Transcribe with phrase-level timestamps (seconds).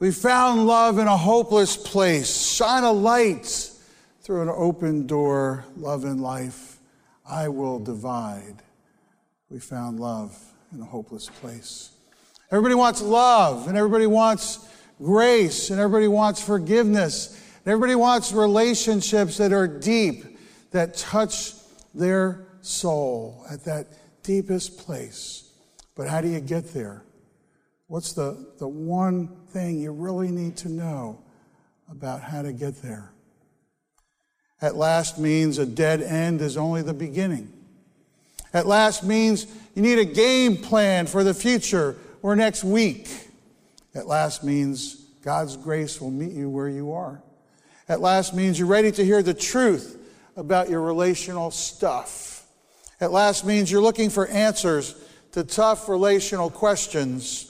[0.00, 2.34] We found love in a hopeless place.
[2.54, 3.70] Shine a light
[4.22, 5.66] through an open door.
[5.76, 6.78] Love and life,
[7.28, 8.62] I will divide.
[9.50, 10.34] We found love
[10.72, 11.90] in a hopeless place.
[12.50, 14.66] Everybody wants love, and everybody wants
[15.02, 20.38] grace, and everybody wants forgiveness, and everybody wants relationships that are deep,
[20.70, 21.52] that touch
[21.94, 23.88] their soul at that
[24.22, 25.52] deepest place.
[25.94, 27.02] But how do you get there?
[27.90, 31.18] What's the, the one thing you really need to know
[31.90, 33.10] about how to get there?
[34.62, 37.52] At last means a dead end is only the beginning.
[38.54, 43.08] At last means you need a game plan for the future or next week.
[43.92, 44.94] At last means
[45.24, 47.20] God's grace will meet you where you are.
[47.88, 49.98] At last means you're ready to hear the truth
[50.36, 52.46] about your relational stuff.
[53.00, 54.94] At last means you're looking for answers
[55.32, 57.49] to tough relational questions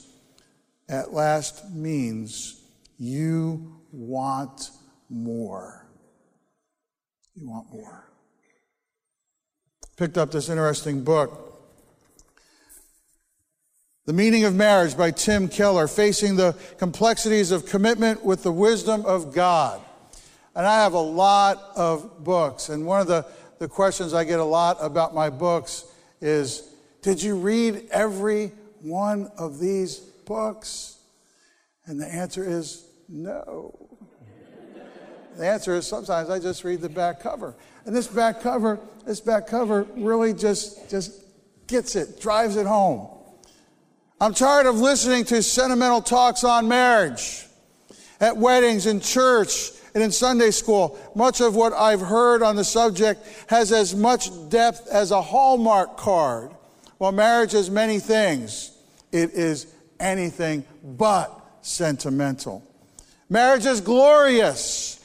[0.91, 2.61] at last means
[2.99, 4.69] you want
[5.09, 5.87] more.
[7.33, 8.11] You want more.
[9.95, 11.47] Picked up this interesting book.
[14.05, 19.05] The Meaning of Marriage by Tim Keller, facing the complexities of commitment with the wisdom
[19.05, 19.79] of God.
[20.55, 22.67] And I have a lot of books.
[22.67, 23.25] And one of the,
[23.59, 25.85] the questions I get a lot about my books
[26.19, 30.97] is Did you read every one of these books?
[31.85, 33.99] And the answer is no.
[35.35, 37.53] the answer is sometimes I just read the back cover.
[37.85, 41.11] And this back cover, this back cover really just, just
[41.67, 43.09] gets it, drives it home.
[44.21, 47.45] I'm tired of listening to sentimental talks on marriage
[48.21, 50.97] at weddings, in church, and in Sunday school.
[51.13, 55.97] Much of what I've heard on the subject has as much depth as a Hallmark
[55.97, 56.51] card.
[56.99, 58.71] While marriage is many things,
[59.11, 59.67] it is
[60.01, 62.63] anything but sentimental.
[63.29, 64.99] Marriage is glorious,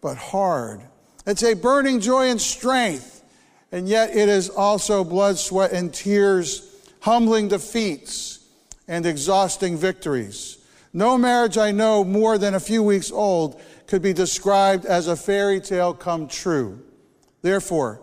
[0.00, 0.80] but hard.
[1.26, 3.22] It's a burning joy and strength,
[3.70, 8.40] and yet it is also blood, sweat, and tears, humbling defeats,
[8.88, 10.58] and exhausting victories.
[10.92, 15.16] No marriage I know more than a few weeks old could be described as a
[15.16, 16.82] fairy tale come true.
[17.42, 18.00] Therefore,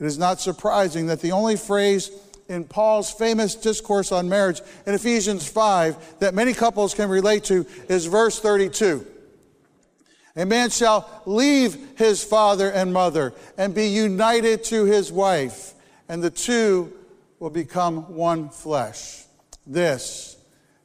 [0.00, 2.10] it is not surprising that the only phrase
[2.48, 7.66] in Paul's famous discourse on marriage in Ephesians 5 that many couples can relate to
[7.88, 9.06] is verse 32.
[10.36, 15.74] A man shall leave his father and mother and be united to his wife,
[16.08, 16.92] and the two
[17.38, 19.24] will become one flesh.
[19.66, 20.36] This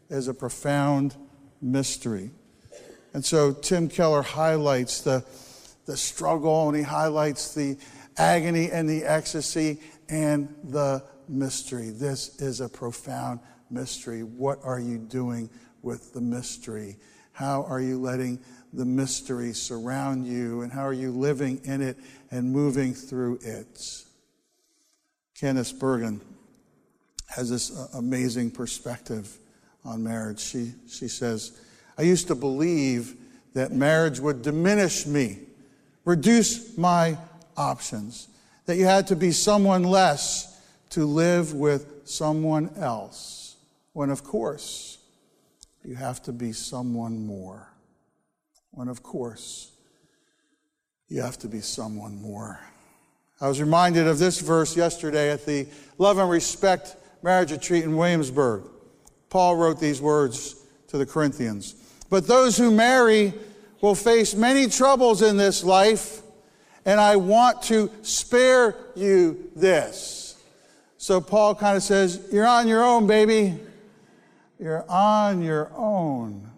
[0.09, 1.16] is a profound
[1.62, 2.31] mystery.
[3.13, 5.23] And so Tim Keller highlights the,
[5.85, 7.78] the struggle and he highlights the
[8.18, 9.79] agony and the ecstasy
[10.09, 11.89] and the mystery.
[11.89, 13.39] This is a profound
[13.69, 14.23] mystery.
[14.23, 15.50] What are you doing
[15.81, 16.97] with the mystery?
[17.31, 18.39] How are you letting
[18.72, 20.61] the mystery surround you?
[20.61, 21.97] And how are you living in it
[22.31, 24.03] and moving through it?
[25.39, 26.22] Candice Bergen
[27.28, 29.38] has this uh, amazing perspective
[29.84, 30.40] on marriage.
[30.40, 31.59] She, she says,
[31.97, 33.16] I used to believe
[33.53, 35.40] that marriage would diminish me,
[36.05, 37.17] reduce my
[37.57, 38.28] options,
[38.66, 40.53] that you had to be someone less
[40.93, 43.55] to live with someone else,
[43.93, 44.99] when of course
[45.83, 47.67] you have to be someone more.
[48.69, 49.71] When of course
[51.07, 52.59] you have to be someone more.
[53.41, 55.67] I was reminded of this verse yesterday at the
[55.97, 58.63] Love and Respect marriage retreat in Williamsburg.
[59.29, 60.55] Paul wrote these words
[60.89, 61.73] to the Corinthians.
[62.11, 63.33] But those who marry
[63.81, 66.21] will face many troubles in this life,
[66.85, 70.32] and I want to spare you this.
[71.03, 73.59] So Paul kind of says, You're on your own, baby.
[74.58, 76.50] You're on your own.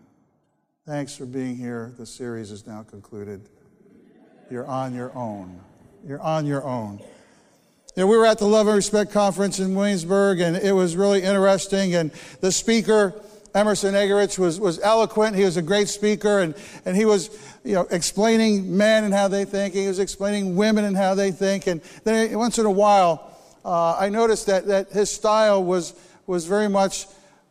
[0.85, 1.95] Thanks for being here.
[1.97, 3.49] The series is now concluded.
[4.51, 5.59] You're on your own.
[6.07, 6.99] You're on your own.
[7.95, 10.95] You know, we were at the Love and Respect Conference in Williamsburg, and it was
[10.95, 11.95] really interesting.
[11.95, 13.19] And the speaker,
[13.55, 15.35] Emerson Eggerichs, was, was eloquent.
[15.35, 16.53] He was a great speaker, and,
[16.85, 17.31] and he was
[17.63, 19.73] you know, explaining men and how they think.
[19.73, 21.65] He was explaining women and how they think.
[21.65, 23.31] And then once in a while,
[23.65, 25.93] uh, I noticed that, that his style was,
[26.27, 27.07] was very much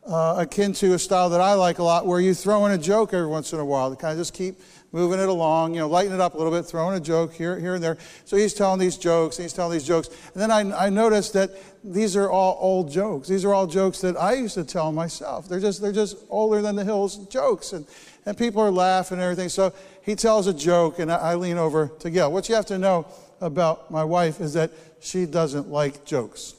[0.07, 2.79] uh, akin to a style that I like a lot, where you throw in a
[2.79, 4.61] joke every once in a while to kind of just keep
[4.93, 7.59] moving it along, you know, lighten it up a little bit, throwing a joke here,
[7.59, 7.99] here and there.
[8.27, 10.09] So he's telling these jokes, he's telling these jokes.
[10.35, 11.51] And then I, I noticed that
[11.83, 13.27] these are all old jokes.
[13.27, 15.49] These are all jokes that I used to tell myself.
[15.49, 17.73] They're just, they're just older than the hills jokes.
[17.73, 17.87] And,
[18.25, 19.49] and people are laughing and everything.
[19.49, 22.31] So he tells a joke, and I, I lean over to Gail.
[22.31, 23.09] What you have to know
[23.41, 24.71] about my wife is that
[25.01, 26.55] she doesn't like jokes.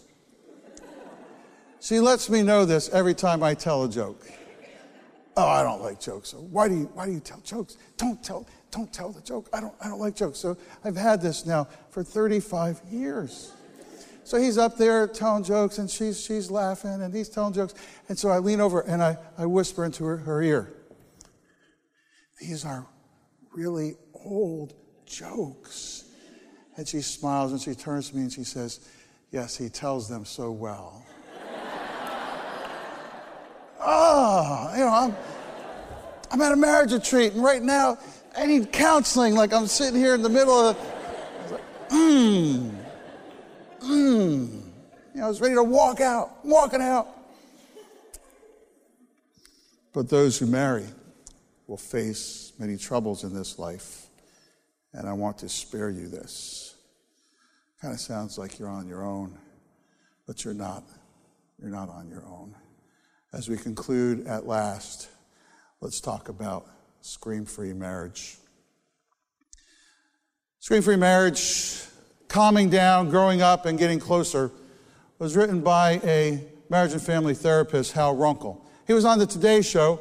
[1.79, 4.25] She lets me know this every time I tell a joke.
[5.37, 6.29] Oh, I don't like jokes.
[6.29, 7.77] So why do you why do you tell jokes?
[7.97, 9.49] Don't tell don't tell the joke.
[9.53, 10.39] I don't I don't like jokes.
[10.39, 13.51] So I've had this now for 35 years.
[14.23, 17.75] So he's up there telling jokes and she's she's laughing and he's telling jokes.
[18.09, 20.73] And so I lean over and I, I whisper into her, her ear.
[22.39, 22.87] These are
[23.53, 24.73] really old
[25.05, 26.04] jokes.
[26.77, 28.79] And she smiles and she turns to me and she says,
[29.31, 31.03] Yes, he tells them so well
[33.81, 35.15] oh, you know, I'm,
[36.31, 37.97] I'm at a marriage retreat, and right now
[38.35, 39.35] I need counseling.
[39.35, 40.77] Like I'm sitting here in the middle of,
[41.89, 42.71] mmm,
[43.79, 44.61] mmm.
[45.13, 47.07] You know, I was ready to walk out, walking out.
[49.93, 50.85] But those who marry
[51.67, 54.07] will face many troubles in this life,
[54.91, 56.64] and I want to spare you this.
[57.81, 59.37] Kind of sounds like you're on your own,
[60.25, 60.83] but you're not.
[61.61, 62.55] You're not on your own.
[63.33, 65.09] As we conclude at last,
[65.81, 66.67] let's talk about
[67.01, 68.37] scream free marriage.
[70.59, 71.81] Scream free marriage,
[72.29, 74.51] calming down, growing up, and getting closer,
[75.19, 78.61] was written by a marriage and family therapist, Hal Runkel.
[78.87, 79.99] He was on the Today Show.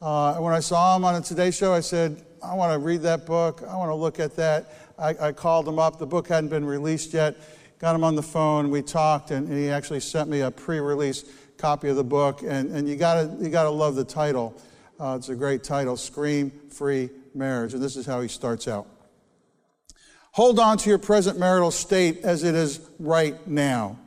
[0.00, 3.02] Uh, when I saw him on the Today Show, I said, I want to read
[3.02, 3.62] that book.
[3.62, 4.83] I want to look at that.
[4.98, 5.98] I, I, called him up.
[5.98, 7.36] The book hadn't been released yet.
[7.78, 8.70] Got him on the phone.
[8.70, 11.24] We talked, and he actually sent me a pre release
[11.56, 14.60] copy of the book, and, and you gotta you gotta love the title.
[14.98, 17.74] Uh, it's a great title, Scream Free Marriage.
[17.74, 18.86] And this is how he starts out.
[20.32, 23.98] Hold on to your present marital state as it is right now.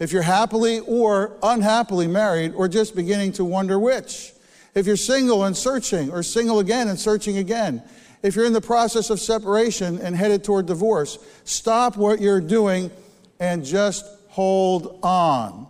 [0.00, 4.32] If you're happily or unhappily married, or just beginning to wonder which.
[4.74, 7.82] If you're single and searching, or single again and searching again.
[8.24, 12.90] If you're in the process of separation and headed toward divorce, stop what you're doing
[13.38, 15.66] and just hold on.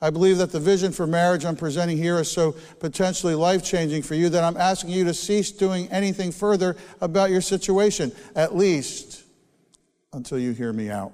[0.00, 4.00] I believe that the vision for marriage I'm presenting here is so potentially life changing
[4.00, 8.56] for you that I'm asking you to cease doing anything further about your situation, at
[8.56, 9.22] least
[10.14, 11.12] until you hear me out.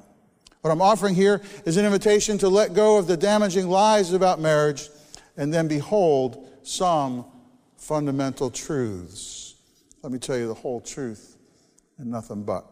[0.61, 4.39] What I'm offering here is an invitation to let go of the damaging lies about
[4.39, 4.89] marriage
[5.37, 7.25] and then behold some
[7.77, 9.46] fundamental truths.
[10.07, 11.37] Let me tell you the whole truth
[11.99, 12.65] and nothing but.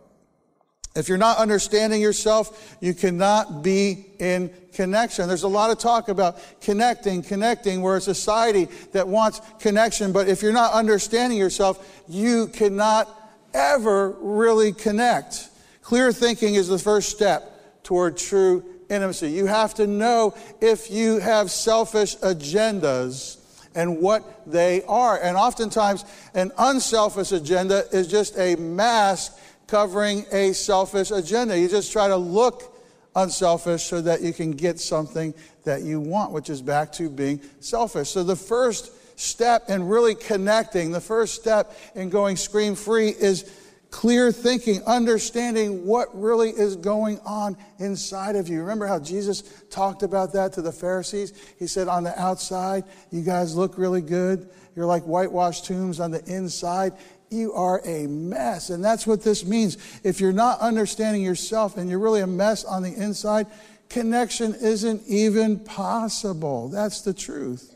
[0.95, 5.27] If you're not understanding yourself, you cannot be in connection.
[5.27, 7.83] There's a lot of talk about connecting, connecting.
[7.83, 13.09] We're a society that wants connection, but if you're not understanding yourself, you cannot
[13.53, 15.49] ever really connect.
[15.83, 19.33] Clear thinking is the first step toward true intimacy.
[19.33, 23.44] You have to know if you have selfish agendas
[23.75, 25.21] and what they are.
[25.21, 26.05] And oftentimes,
[26.35, 31.59] an unselfish agenda is just a mask covering a selfish agenda.
[31.59, 32.75] You just try to look
[33.17, 35.35] unselfish so that you can get something
[35.65, 38.11] that you want, which is back to being selfish.
[38.11, 43.51] So the first step in really connecting, the first step in going scream free is
[43.95, 48.61] clear thinking, understanding what really is going on inside of you.
[48.61, 51.33] Remember how Jesus talked about that to the Pharisees?
[51.61, 52.83] He said, On the outside,
[53.13, 54.51] you guys look really good.
[54.75, 56.95] You're like whitewashed tombs on the inside
[57.31, 58.71] you are a mess.
[58.71, 59.77] And that's what this means.
[60.05, 63.47] If you're not understanding yourself and you're really a mess on the inside,
[63.89, 66.69] connection isn't even possible.
[66.69, 67.75] That's the truth.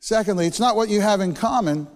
[0.00, 1.88] Secondly, it's not what you have in common,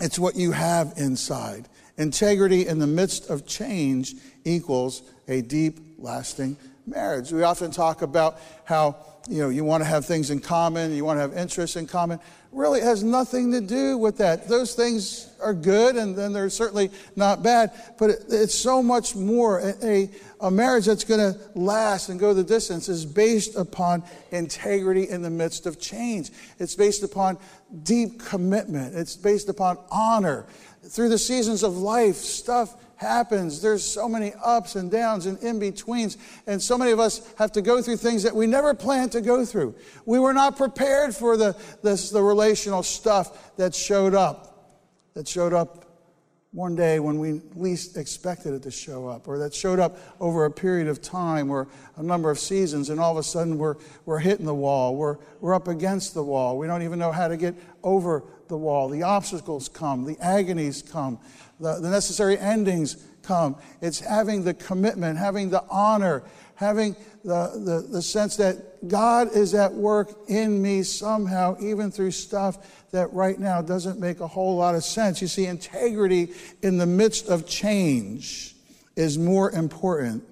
[0.00, 1.68] it's what you have inside.
[1.98, 7.32] Integrity in the midst of change equals a deep, lasting marriage.
[7.32, 8.96] We often talk about how
[9.28, 11.86] you know you want to have things in common, you want to have interests in
[11.86, 12.20] common
[12.56, 14.48] really has nothing to do with that.
[14.48, 19.74] Those things are good and then they're certainly not bad, but it's so much more.
[19.82, 25.08] A, a marriage that's going to last and go the distance is based upon integrity
[25.08, 26.30] in the midst of change.
[26.58, 27.38] It's based upon
[27.82, 28.94] deep commitment.
[28.94, 30.46] It's based upon honor.
[30.82, 33.60] Through the seasons of life, stuff happens.
[33.60, 36.16] There's so many ups and downs and in betweens.
[36.46, 39.20] And so many of us have to go through things that we never planned to
[39.20, 39.74] go through.
[40.06, 44.55] We were not prepared for the, the, the relational stuff that showed up,
[45.16, 45.86] that showed up
[46.52, 50.44] one day when we least expected it to show up, or that showed up over
[50.44, 53.76] a period of time or a number of seasons, and all of a sudden we're,
[54.04, 56.58] we're hitting the wall, we're, we're up against the wall.
[56.58, 58.90] We don't even know how to get over the wall.
[58.90, 61.18] The obstacles come, the agonies come
[61.60, 63.56] the, the necessary endings come.
[63.80, 66.22] It's having the commitment, having the honor,
[66.54, 72.12] having the, the, the sense that God is at work in me somehow, even through
[72.12, 75.20] stuff that right now doesn't make a whole lot of sense.
[75.20, 78.54] You see, integrity in the midst of change
[78.96, 80.24] is more important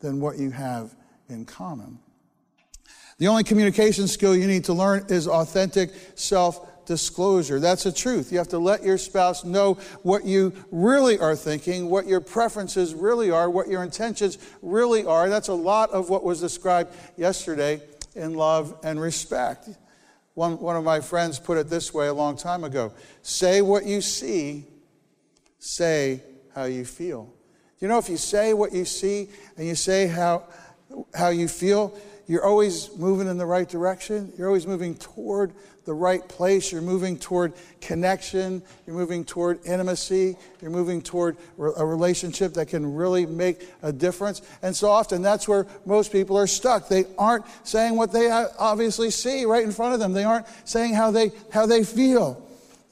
[0.00, 0.94] than what you have
[1.28, 1.98] in common.
[3.18, 7.58] The only communication skill you need to learn is authentic self disclosure.
[7.58, 8.30] That's the truth.
[8.30, 12.94] You have to let your spouse know what you really are thinking, what your preferences
[12.94, 15.28] really are, what your intentions really are.
[15.28, 17.82] That's a lot of what was described yesterday
[18.14, 19.68] in love and respect.
[20.36, 23.86] One, one of my friends put it this way a long time ago say what
[23.86, 24.66] you see,
[25.58, 26.22] say
[26.54, 27.32] how you feel.
[27.80, 30.44] You know, if you say what you see and you say how,
[31.14, 34.32] how you feel, you're always moving in the right direction.
[34.36, 35.52] You're always moving toward
[35.84, 36.72] the right place.
[36.72, 38.62] You're moving toward connection.
[38.86, 40.36] You're moving toward intimacy.
[40.60, 44.42] You're moving toward a relationship that can really make a difference.
[44.62, 46.88] And so often that's where most people are stuck.
[46.88, 48.28] They aren't saying what they
[48.58, 50.12] obviously see right in front of them.
[50.12, 52.42] They aren't saying how they, how they feel.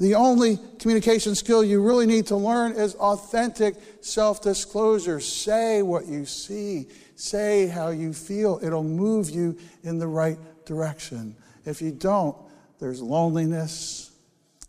[0.01, 5.21] The only communication skill you really need to learn is authentic self disclosure.
[5.21, 8.61] Say what you see, say how you feel.
[8.63, 11.37] It'll move you in the right direction.
[11.65, 12.37] If you don't,
[12.79, 14.11] there's loneliness,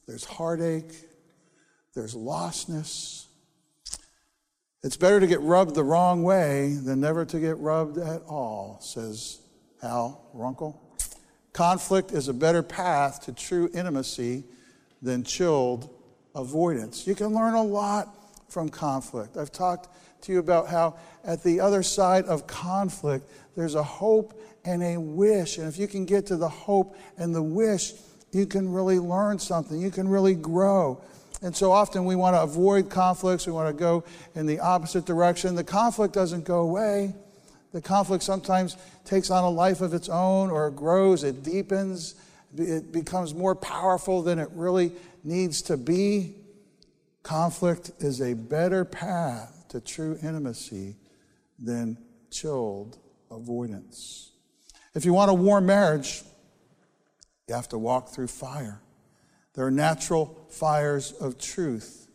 [0.08, 0.94] there's heartache,
[1.94, 3.26] there's lostness.
[4.84, 8.78] It's better to get rubbed the wrong way than never to get rubbed at all,
[8.82, 9.40] says
[9.82, 10.78] Hal Runkel.
[11.54, 14.44] Conflict is a better path to true intimacy
[15.02, 15.90] than chilled
[16.36, 17.08] avoidance.
[17.08, 18.14] You can learn a lot
[18.52, 19.38] from conflict.
[19.38, 19.88] I've talked
[20.26, 24.98] to you about how at the other side of conflict, there's a hope and a
[24.98, 25.58] wish.
[25.58, 27.94] And if you can get to the hope and the wish,
[28.32, 29.80] you can really learn something.
[29.80, 31.02] You can really grow.
[31.42, 33.46] And so often we want to avoid conflicts.
[33.46, 34.04] We want to go
[34.34, 35.56] in the opposite direction.
[35.56, 37.14] The conflict doesn't go away.
[37.72, 42.16] The conflict sometimes takes on a life of its own or it grows, it deepens,
[42.58, 44.94] it becomes more powerful than it really
[45.26, 46.36] needs to be.
[47.22, 50.96] Conflict is a better path to true intimacy
[51.60, 51.98] than
[52.32, 52.98] chilled
[53.30, 54.32] avoidance.
[54.94, 56.24] If you want a warm marriage,
[57.48, 58.80] you have to walk through fire.
[59.54, 62.08] There are natural fires of truth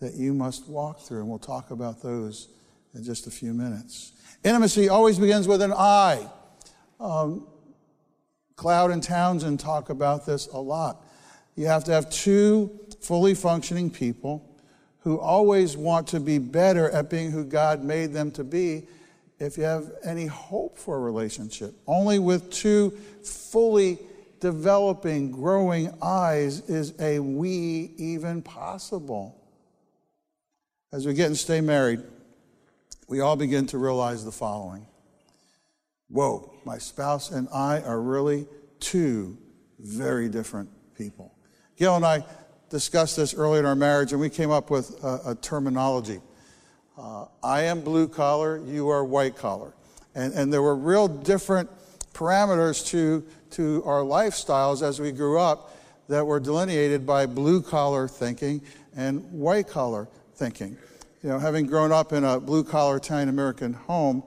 [0.00, 2.48] that you must walk through, and we'll talk about those
[2.94, 4.12] in just a few minutes.
[4.44, 6.28] Intimacy always begins with an I.
[7.00, 7.46] Um,
[8.56, 11.02] Cloud and Townsend talk about this a lot.
[11.56, 14.47] You have to have two fully functioning people
[15.08, 18.86] who always want to be better at being who God made them to be
[19.38, 21.74] if you have any hope for a relationship.
[21.86, 22.90] Only with two
[23.24, 23.98] fully
[24.38, 29.34] developing, growing eyes is a we even possible.
[30.92, 32.02] As we get and stay married,
[33.08, 34.86] we all begin to realize the following
[36.10, 38.46] Whoa, my spouse and I are really
[38.78, 39.38] two
[39.78, 41.34] very different people.
[41.78, 42.26] Gail and I
[42.70, 46.20] discussed this early in our marriage, and we came up with a, a terminology.
[46.96, 49.72] Uh, I am blue collar, you are white collar.
[50.14, 51.70] And, and there were real different
[52.12, 55.76] parameters to to our lifestyles as we grew up
[56.08, 58.62] that were delineated by blue collar thinking
[58.96, 60.76] and white collar thinking.
[61.22, 64.22] You know, having grown up in a blue collar Italian American home,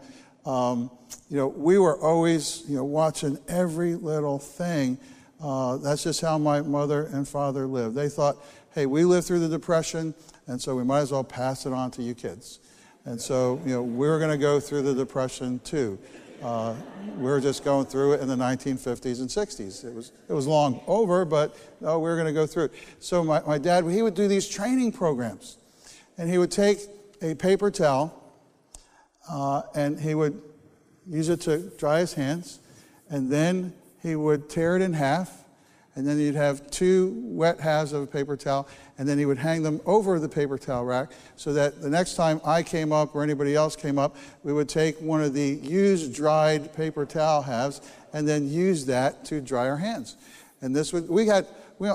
[0.45, 0.91] um,
[1.29, 4.98] you know, we were always, you know, watching every little thing.
[5.41, 7.95] Uh, that's just how my mother and father lived.
[7.95, 8.38] They thought,
[8.74, 10.13] hey, we lived through the Depression,
[10.48, 12.60] and so we might as well pass it on to you kids.
[13.05, 15.98] And so, you know, we're going to go through the Depression too.
[16.43, 16.75] Uh,
[17.17, 19.86] we were just going through it in the 1950s and 60s.
[19.86, 22.74] It was, it was long over, but no, we were going to go through it.
[23.00, 25.57] So my, my dad, he would do these training programs.
[26.17, 26.79] And he would take
[27.21, 28.33] a paper towel
[29.29, 30.41] uh, and he would
[31.07, 32.60] use it to dry his hands.
[33.10, 35.41] And then he would tear it in half
[35.96, 38.67] and then you'd have two wet halves of a paper towel,
[38.98, 42.15] and then he would hang them over the paper towel rack so that the next
[42.15, 45.60] time I came up or anybody else came up, we would take one of the
[45.62, 47.81] used dried paper towel halves
[48.13, 50.15] and then use that to dry our hands.
[50.62, 51.46] And this would, we had,
[51.77, 51.89] we,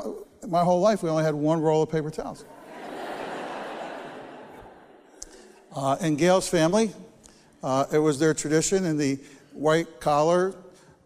[0.46, 2.44] my whole life, we only had one roll of paper towels.
[5.74, 6.92] uh, in Gail's family,
[7.62, 9.18] uh, it was their tradition in the
[9.54, 10.54] white collar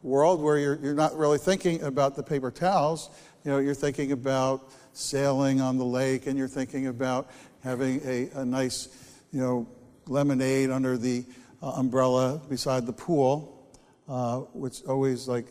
[0.02, 3.10] world where you're, you're not really thinking about the paper towels.
[3.44, 7.30] You know, you're thinking about sailing on the lake and you're thinking about
[7.62, 8.88] having a, a nice,
[9.32, 9.68] you know,
[10.06, 11.24] lemonade under the
[11.62, 13.70] uh, umbrella beside the pool,
[14.08, 15.46] uh, which always like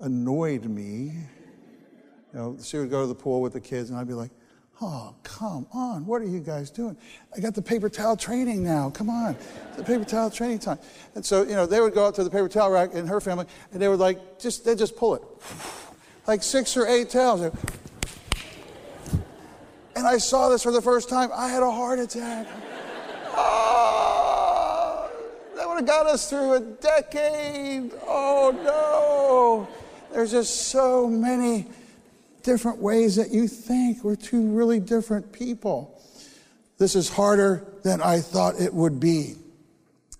[0.00, 1.12] annoyed me.
[2.32, 4.30] You know, she would go to the pool with the kids and I'd be like,
[4.86, 6.04] Oh, come on.
[6.04, 6.94] What are you guys doing?
[7.34, 8.90] I got the paper towel training now.
[8.90, 9.34] Come on.
[9.78, 10.78] The paper towel training time.
[11.14, 13.18] And so, you know, they would go out to the paper towel rack in her
[13.18, 15.22] family and they would like, just, they just pull it.
[16.26, 17.42] Like six or eight towels.
[19.94, 21.28] And I saw this for the first time.
[21.34, 22.46] I had a heart attack.
[23.36, 25.10] Oh,
[25.56, 27.92] that would have got us through a decade.
[28.06, 29.68] Oh, no.
[30.14, 31.66] There's just so many
[32.44, 34.04] different ways that you think.
[34.04, 36.00] We're two really different people.
[36.78, 39.34] This is harder than I thought it would be.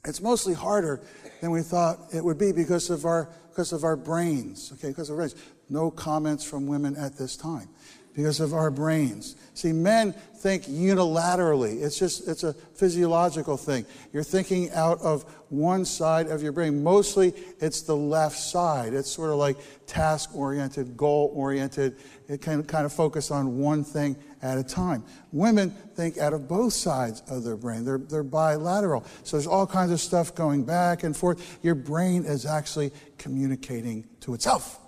[0.04, 1.00] It's mostly harder
[1.40, 5.08] than we thought it would be because of our, because of our brains, okay, because
[5.08, 5.36] of our brains.
[5.70, 7.68] No comments from women at this time
[8.14, 9.36] because of our brains.
[9.54, 11.82] See, men think unilaterally.
[11.82, 13.86] It's just, it's a physiological thing.
[14.12, 16.82] You're thinking out of one side of your brain.
[16.82, 18.94] Mostly, it's the left side.
[18.94, 19.56] It's sort of like
[19.86, 21.96] task oriented, goal oriented.
[22.28, 25.04] It can kind of focus on one thing at a time.
[25.32, 27.84] Women think out of both sides of their brain.
[27.84, 29.04] They're, they're bilateral.
[29.22, 31.58] So there's all kinds of stuff going back and forth.
[31.62, 34.80] Your brain is actually communicating to itself.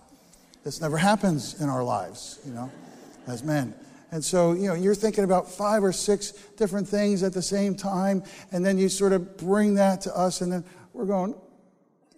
[0.64, 2.70] This never happens in our lives, you know
[3.26, 3.74] as men.
[4.12, 7.74] And so, you know, you're thinking about five or six different things at the same
[7.74, 11.34] time, and then you sort of bring that to us, and then we're going,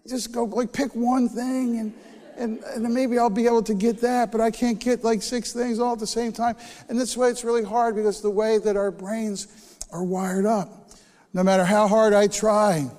[0.07, 1.95] just go, like, pick one thing, and,
[2.37, 5.53] and, and maybe I'll be able to get that, but I can't get like six
[5.53, 6.57] things all at the same time.
[6.89, 9.49] And this way, it's really hard because the way that our brains
[9.91, 10.91] are wired up.
[11.33, 12.91] No matter how hard I try,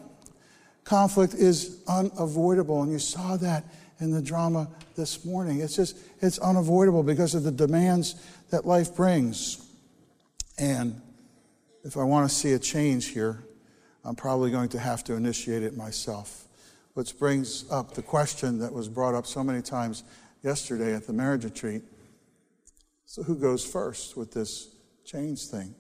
[0.84, 3.64] conflict is unavoidable, and you saw that
[4.00, 4.68] in the drama
[5.00, 5.62] this morning.
[5.62, 8.16] It's just, it's unavoidable because of the demands
[8.50, 9.66] that life brings.
[10.60, 11.02] And
[11.86, 13.46] if I want to see a change here,
[14.04, 16.48] I'm probably going to have to initiate it myself.
[16.96, 20.04] Which brings up the question that was brought up so many times
[20.44, 21.84] yesterday at the marriage retreat.
[23.06, 24.76] So, who goes first with this
[25.06, 25.74] change thing?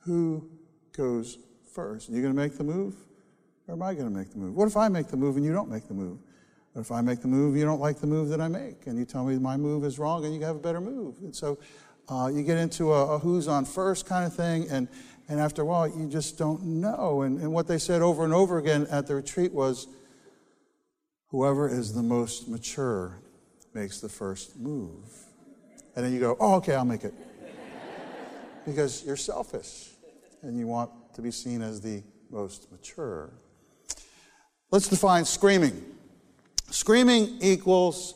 [0.00, 0.50] Who
[0.92, 1.38] goes
[1.72, 2.10] first?
[2.10, 2.94] Are you going to make the move?
[3.68, 4.54] Or am I going to make the move?
[4.54, 6.18] What if I make the move and you don't make the move?
[6.76, 8.98] But if I make the move, you don't like the move that I make, and
[8.98, 11.14] you tell me my move is wrong, and you have a better move.
[11.22, 11.56] And so
[12.06, 14.86] uh, you get into a, a, who's on first kind of thing, and,
[15.26, 17.22] and after a while, you just don't know.
[17.22, 19.88] And, and what they said over and over again at the retreat was
[21.28, 23.22] whoever is the most mature
[23.72, 25.00] makes the first move.
[25.94, 27.14] And then you go, oh, okay, I'll make it.
[28.66, 29.92] because you're selfish,
[30.42, 33.32] and you want to be seen as the most mature.
[34.70, 35.95] Let's define screaming.
[36.70, 38.14] Screaming equals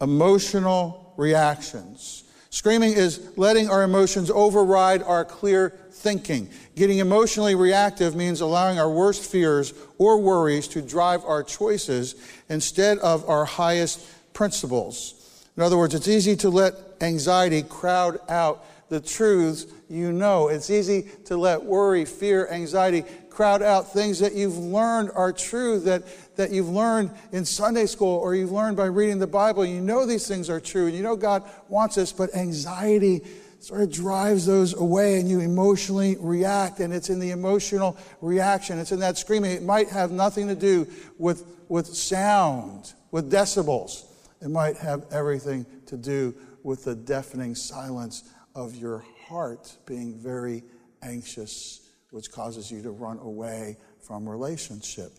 [0.00, 2.24] emotional reactions.
[2.50, 6.50] Screaming is letting our emotions override our clear thinking.
[6.76, 12.14] Getting emotionally reactive means allowing our worst fears or worries to drive our choices
[12.48, 15.46] instead of our highest principles.
[15.56, 20.48] In other words, it's easy to let anxiety crowd out the truths you know.
[20.48, 25.80] It's easy to let worry, fear, anxiety crowd out things that you've learned are true,
[25.80, 26.02] that,
[26.36, 29.64] that you've learned in Sunday school or you've learned by reading the Bible.
[29.64, 33.22] You know these things are true and you know God wants us, but anxiety
[33.60, 36.80] sort of drives those away and you emotionally react.
[36.80, 39.52] And it's in the emotional reaction, it's in that screaming.
[39.52, 40.86] It might have nothing to do
[41.18, 44.04] with, with sound, with decibels.
[44.40, 50.62] It might have everything to do with the deafening silence of your heart being very
[51.02, 55.10] anxious which causes you to run away from relationship.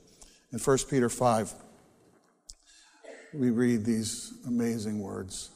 [0.53, 1.53] In 1 Peter 5,
[3.33, 5.49] we read these amazing words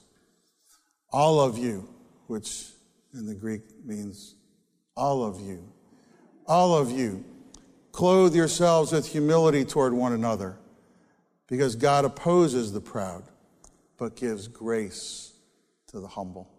[1.11, 1.87] All of you,
[2.25, 2.65] which
[3.13, 4.35] in the Greek means
[4.95, 5.63] all of you,
[6.47, 7.23] all of you,
[7.91, 10.57] clothe yourselves with humility toward one another,
[11.47, 13.23] because God opposes the proud,
[13.99, 15.33] but gives grace
[15.89, 16.56] to the humble.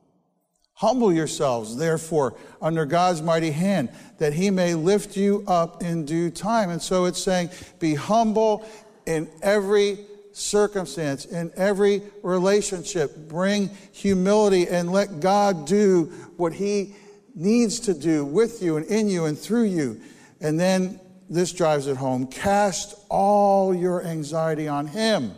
[0.78, 3.88] Humble yourselves, therefore, under God's mighty hand,
[4.18, 6.70] that he may lift you up in due time.
[6.70, 8.64] And so it's saying, be humble
[9.04, 9.98] in every
[10.30, 13.16] circumstance, in every relationship.
[13.28, 16.94] Bring humility and let God do what he
[17.34, 20.00] needs to do with you and in you and through you.
[20.40, 25.32] And then this drives it home cast all your anxiety on him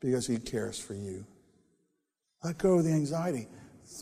[0.00, 1.26] because he cares for you.
[2.42, 3.46] Let go of the anxiety.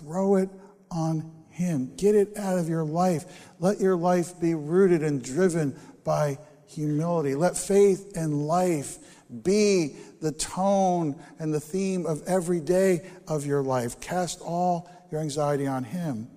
[0.00, 0.50] Throw it
[0.90, 1.94] on Him.
[1.96, 3.24] Get it out of your life.
[3.58, 7.34] Let your life be rooted and driven by humility.
[7.34, 8.98] Let faith and life
[9.42, 14.00] be the tone and the theme of every day of your life.
[14.00, 16.28] Cast all your anxiety on Him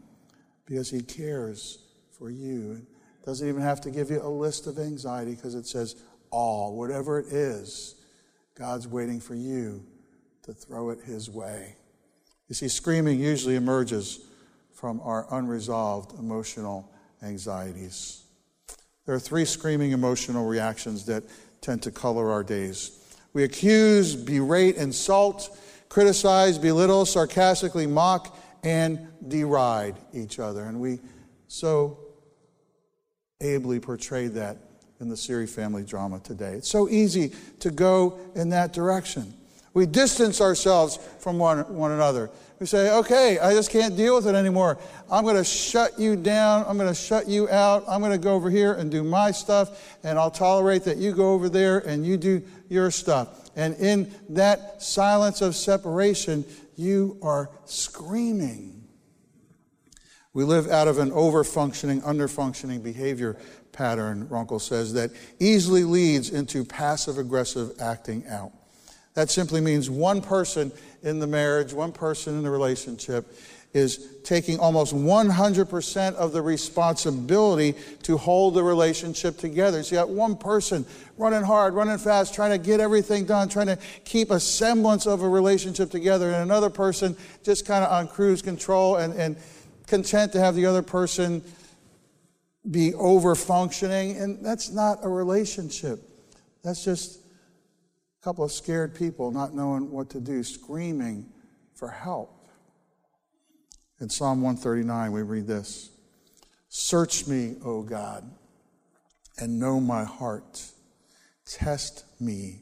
[0.65, 1.79] because He cares
[2.17, 2.85] for you.
[3.21, 5.95] It doesn't even have to give you a list of anxiety because it says
[6.29, 7.95] all, whatever it is,
[8.55, 9.85] God's waiting for you
[10.43, 11.75] to throw it His way.
[12.49, 14.19] You see, screaming usually emerges
[14.73, 18.23] from our unresolved emotional anxieties.
[19.05, 21.23] There are three screaming emotional reactions that
[21.61, 22.99] tend to color our days.
[23.33, 25.57] We accuse, berate, insult,
[25.89, 30.63] criticize, belittle, sarcastically mock, and deride each other.
[30.63, 30.99] And we
[31.47, 31.97] so
[33.41, 34.57] ably portrayed that
[34.99, 36.53] in the Siri family drama today.
[36.53, 39.33] It's so easy to go in that direction.
[39.73, 42.29] We distance ourselves from one, one another.
[42.59, 44.77] We say, okay, I just can't deal with it anymore.
[45.11, 46.63] I'm going to shut you down.
[46.67, 47.83] I'm going to shut you out.
[47.87, 51.11] I'm going to go over here and do my stuff, and I'll tolerate that you
[51.11, 53.49] go over there and you do your stuff.
[53.55, 58.87] And in that silence of separation, you are screaming.
[60.33, 63.37] We live out of an over functioning, under functioning behavior
[63.71, 68.51] pattern, Runkel says, that easily leads into passive aggressive acting out.
[69.13, 70.71] That simply means one person
[71.03, 73.27] in the marriage, one person in the relationship
[73.73, 77.73] is taking almost 100% of the responsibility
[78.03, 79.81] to hold the relationship together.
[79.81, 80.85] So you got one person
[81.17, 85.23] running hard, running fast, trying to get everything done, trying to keep a semblance of
[85.23, 89.37] a relationship together, and another person just kind of on cruise control and, and
[89.87, 91.43] content to have the other person
[92.69, 94.17] be over functioning.
[94.17, 95.99] And that's not a relationship.
[96.63, 97.22] That's just
[98.23, 101.25] a couple of scared people not knowing what to do, screaming
[101.75, 102.47] for help.
[103.99, 105.89] In Psalm 139, we read this
[106.69, 108.23] Search me, O God,
[109.37, 110.63] and know my heart.
[111.45, 112.61] Test me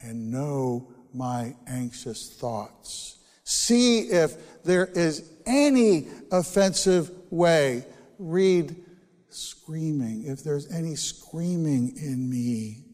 [0.00, 3.18] and know my anxious thoughts.
[3.42, 7.84] See if there is any offensive way.
[8.20, 8.76] Read
[9.28, 10.24] screaming.
[10.24, 12.84] If there's any screaming in me,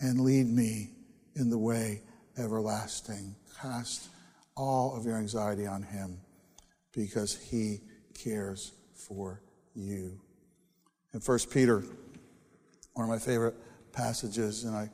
[0.00, 0.93] and lead me
[1.36, 2.02] in the way
[2.38, 3.34] everlasting.
[3.60, 4.08] Cast
[4.56, 6.18] all of your anxiety on him
[6.92, 7.80] because he
[8.14, 9.40] cares for
[9.74, 10.20] you.
[11.12, 11.84] In 1 Peter,
[12.94, 13.54] one of my favorite
[13.92, 14.90] passages, and I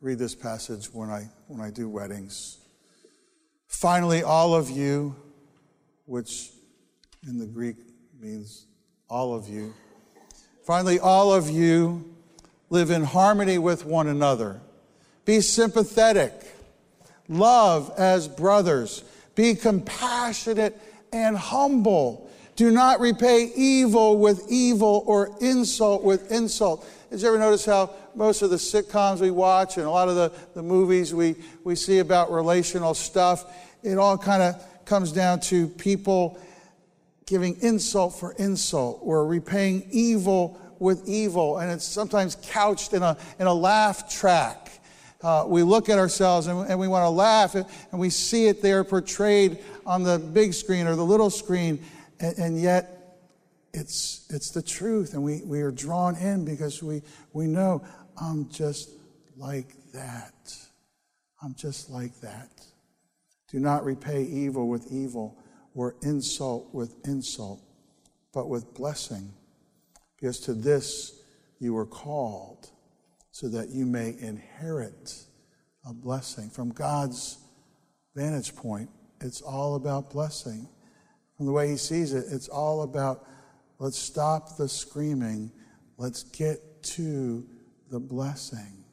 [0.00, 2.58] read this passage when I, when I do weddings.
[3.66, 5.14] Finally, all of you,
[6.06, 6.50] which
[7.26, 7.76] in the Greek
[8.18, 8.66] means
[9.08, 9.74] all of you,
[10.64, 12.14] finally, all of you
[12.70, 14.60] live in harmony with one another.
[15.24, 16.32] Be sympathetic.
[17.28, 19.04] Love as brothers.
[19.34, 20.80] Be compassionate
[21.12, 22.30] and humble.
[22.56, 26.86] Do not repay evil with evil or insult with insult.
[27.10, 30.14] Did you ever notice how most of the sitcoms we watch and a lot of
[30.14, 33.44] the, the movies we, we see about relational stuff,
[33.82, 36.38] it all kind of comes down to people
[37.26, 41.58] giving insult for insult or repaying evil with evil.
[41.58, 44.59] And it's sometimes couched in a, in a laugh track.
[45.22, 48.46] Uh, we look at ourselves and, and we want to laugh and, and we see
[48.46, 51.82] it there portrayed on the big screen or the little screen,
[52.20, 53.18] and, and yet
[53.74, 55.12] it's, it's the truth.
[55.14, 57.02] And we, we are drawn in because we,
[57.32, 57.84] we know
[58.20, 58.90] I'm just
[59.36, 60.56] like that.
[61.42, 62.48] I'm just like that.
[63.50, 65.36] Do not repay evil with evil
[65.74, 67.62] or insult with insult,
[68.32, 69.32] but with blessing.
[70.16, 71.20] Because to this
[71.58, 72.70] you were called,
[73.40, 75.14] so that you may inherit
[75.88, 76.50] a blessing.
[76.50, 77.38] From God's
[78.14, 78.90] vantage point,
[79.22, 80.68] it's all about blessing.
[81.38, 83.24] From the way he sees it, it's all about
[83.78, 85.50] let's stop the screaming,
[85.96, 87.48] let's get to
[87.90, 88.84] the blessing.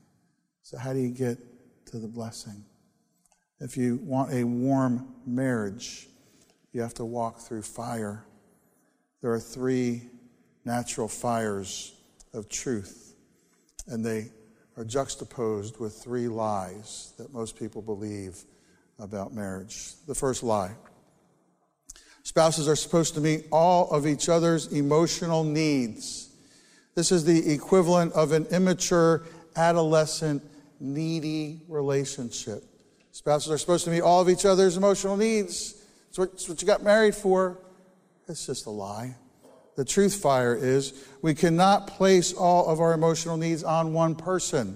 [0.61, 1.37] So, how do you get
[1.87, 2.63] to the blessing?
[3.59, 6.07] If you want a warm marriage,
[6.71, 8.23] you have to walk through fire.
[9.21, 10.03] There are three
[10.63, 11.93] natural fires
[12.33, 13.13] of truth,
[13.87, 14.31] and they
[14.77, 18.43] are juxtaposed with three lies that most people believe
[18.99, 19.93] about marriage.
[20.07, 20.75] The first lie
[22.27, 26.29] spouses are supposed to meet all of each other's emotional needs.
[26.93, 29.23] This is the equivalent of an immature,
[29.55, 30.43] adolescent,
[30.81, 32.65] needy relationship.
[33.13, 35.81] Spouses are supposed to meet all of each other's emotional needs.
[36.09, 37.57] It's what, it's what you got married for.
[38.27, 39.15] It's just a lie.
[39.77, 44.75] The truth fire is we cannot place all of our emotional needs on one person.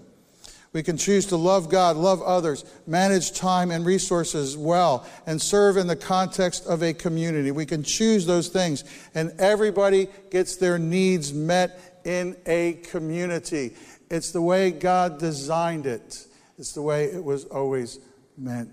[0.74, 5.76] We can choose to love God, love others, manage time and resources well, and serve
[5.76, 7.50] in the context of a community.
[7.50, 8.84] We can choose those things,
[9.16, 13.76] and everybody gets their needs met in a community.
[14.12, 16.28] It's the way God designed it,
[16.60, 18.00] it's the way it was always
[18.38, 18.70] meant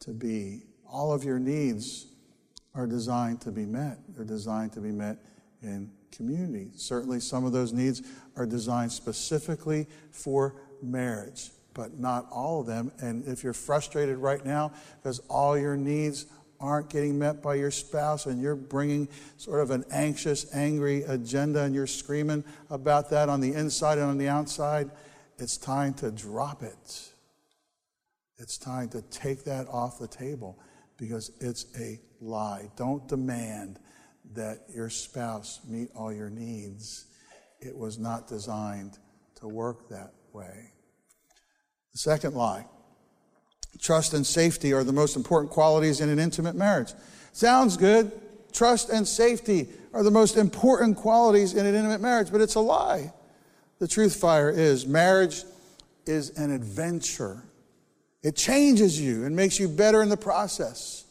[0.00, 0.62] to be.
[0.88, 2.06] All of your needs
[2.76, 5.18] are designed to be met, they're designed to be met
[5.64, 6.70] in community.
[6.76, 8.02] Certainly, some of those needs
[8.36, 12.92] are designed specifically for marriage, but not all of them.
[13.00, 14.72] And if you're frustrated right now
[15.02, 16.26] because all your needs
[16.60, 21.62] aren't getting met by your spouse and you're bringing sort of an anxious, angry agenda
[21.62, 24.90] and you're screaming about that on the inside and on the outside,
[25.38, 27.10] it's time to drop it.
[28.38, 30.58] It's time to take that off the table
[30.96, 32.70] because it's a lie.
[32.76, 33.78] Don't demand
[34.32, 37.06] that your spouse meet all your needs.
[37.60, 38.98] It was not designed
[39.36, 40.72] to work that way.
[41.92, 42.66] The second lie
[43.80, 46.92] Trust and safety are the most important qualities in an intimate marriage.
[47.32, 48.12] Sounds good.
[48.52, 52.60] Trust and safety are the most important qualities in an intimate marriage, but it's a
[52.60, 53.12] lie.
[53.80, 55.42] The truth fire is marriage
[56.06, 57.42] is an adventure.
[58.22, 61.04] It changes you and makes you better in the process.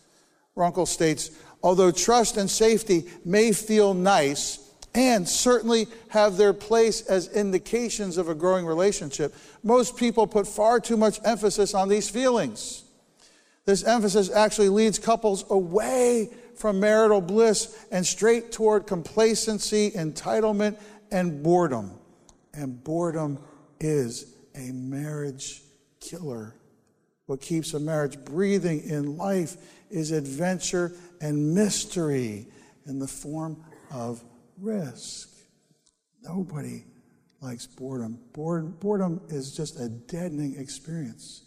[0.55, 1.31] Runkel states,
[1.63, 4.59] although trust and safety may feel nice
[4.93, 10.79] and certainly have their place as indications of a growing relationship, most people put far
[10.79, 12.83] too much emphasis on these feelings.
[13.65, 20.79] This emphasis actually leads couples away from marital bliss and straight toward complacency, entitlement,
[21.11, 21.91] and boredom.
[22.53, 23.39] And boredom
[23.79, 25.61] is a marriage
[25.99, 26.55] killer.
[27.25, 29.57] What keeps a marriage breathing in life
[29.93, 32.47] is adventure and mystery
[32.87, 34.23] in the form of
[34.59, 35.29] risk.
[36.23, 36.83] Nobody
[37.41, 38.19] likes boredom.
[38.33, 41.43] Boredom is just a deadening experience.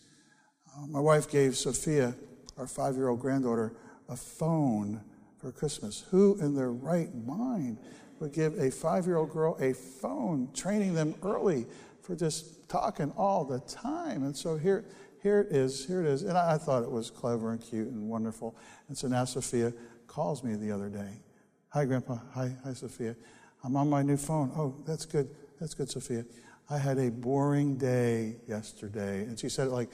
[0.76, 2.14] Uh, my wife gave Sophia,
[2.56, 3.74] our five year old granddaughter,
[4.08, 5.02] a phone
[5.40, 6.04] for Christmas.
[6.10, 7.78] Who in their right mind
[8.20, 11.66] would give a five year old girl a phone, training them early
[12.02, 14.22] for just talking all the time?
[14.22, 14.84] And so here,
[15.26, 16.22] here it is, here it is.
[16.22, 18.56] And I, I thought it was clever and cute and wonderful.
[18.86, 19.72] And so now Sophia
[20.06, 21.20] calls me the other day.
[21.70, 22.18] Hi, Grandpa.
[22.34, 23.16] Hi, hi, Sophia.
[23.64, 24.52] I'm on my new phone.
[24.56, 25.28] Oh, that's good.
[25.58, 26.24] That's good, Sophia.
[26.70, 29.22] I had a boring day yesterday.
[29.22, 29.90] And she said it like,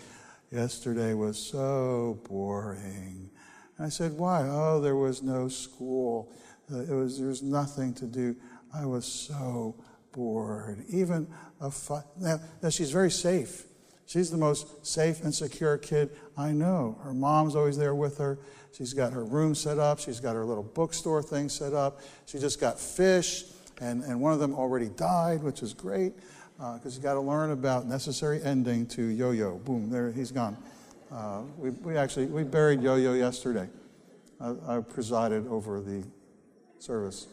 [0.51, 3.31] yesterday was so boring.
[3.79, 4.47] And I said, why?
[4.47, 6.31] Oh, there was no school.
[6.71, 8.37] Uh, it was, there was nothing to do.
[8.75, 10.85] I was so bored.
[10.91, 11.27] Even
[11.59, 13.65] a fi- now, now, she's very safe.
[14.13, 16.99] She's the most safe and secure kid I know.
[17.03, 18.39] Her mom's always there with her.
[18.77, 19.99] She's got her room set up.
[19.99, 21.99] She's got her little bookstore thing set up.
[22.27, 23.45] She just got fish,
[23.81, 26.13] and, and one of them already died, which is great
[26.59, 29.57] because uh, you got to learn about necessary ending to yo-yo.
[29.61, 30.59] Boom, there he's gone.
[31.11, 33.67] Uh, we, we actually we buried yo-yo yesterday.
[34.39, 36.05] I, I presided over the
[36.79, 37.29] service,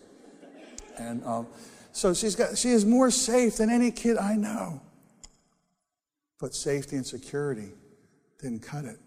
[0.97, 1.45] and um,
[1.91, 4.81] so she's got she is more safe than any kid I know.
[6.39, 7.69] But safety and security
[8.39, 8.97] didn't cut it.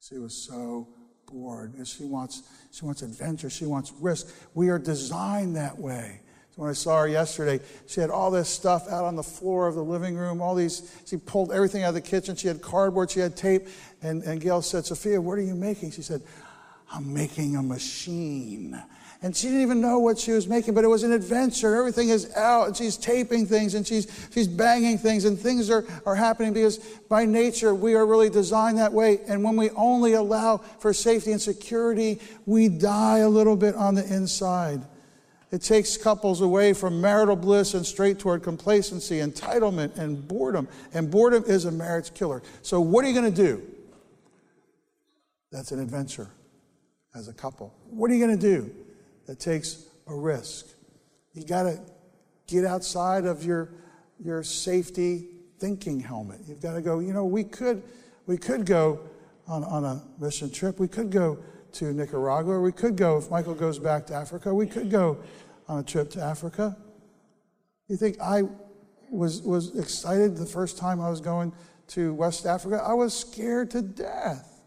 [0.00, 0.88] She was so
[1.26, 1.74] bored.
[1.74, 3.50] And she wants, she wants adventure.
[3.50, 4.34] She wants risk.
[4.54, 6.20] We are designed that way.
[6.54, 9.68] So when I saw her yesterday, she had all this stuff out on the floor
[9.68, 12.34] of the living room, all these, she pulled everything out of the kitchen.
[12.34, 13.68] She had cardboard, she had tape.
[14.02, 15.92] And, and Gail said, Sophia, what are you making?
[15.92, 16.22] She said,
[16.92, 18.82] I'm making a machine
[19.22, 21.76] and she didn't even know what she was making, but it was an adventure.
[21.76, 25.84] Everything is out, and she's taping things, and she's, she's banging things, and things are,
[26.06, 26.78] are happening because
[27.08, 29.20] by nature we are really designed that way.
[29.28, 33.94] And when we only allow for safety and security, we die a little bit on
[33.94, 34.80] the inside.
[35.50, 40.66] It takes couples away from marital bliss and straight toward complacency, entitlement, and boredom.
[40.94, 42.42] And boredom is a marriage killer.
[42.62, 43.62] So, what are you going to do?
[45.50, 46.30] That's an adventure
[47.14, 47.74] as a couple.
[47.90, 48.72] What are you going to do?
[49.30, 50.66] That takes a risk.
[51.34, 51.78] You got to
[52.48, 53.68] get outside of your,
[54.18, 55.28] your safety
[55.60, 56.40] thinking helmet.
[56.48, 57.84] You've got to go, you know, we could,
[58.26, 58.98] we could go
[59.46, 60.80] on, on a mission trip.
[60.80, 61.38] We could go
[61.74, 62.58] to Nicaragua.
[62.58, 65.18] We could go, if Michael goes back to Africa, we could go
[65.68, 66.76] on a trip to Africa.
[67.86, 68.42] You think I
[69.12, 71.52] was, was excited the first time I was going
[71.90, 72.82] to West Africa?
[72.84, 74.60] I was scared to death.